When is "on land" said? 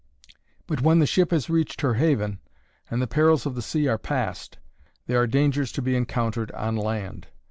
6.53-7.27